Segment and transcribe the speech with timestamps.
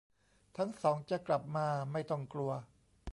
[0.57, 2.51] ทั้งสองจะกลับมา ไม่ต้องกลัว